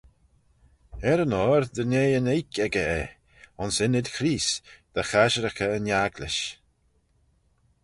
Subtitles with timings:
[1.11, 3.09] Er-yn-oyr dy nee yn oik echey eh,
[3.59, 4.61] ayns ynnyd Chreest,
[4.93, 6.43] dy chasherickey yn agglish.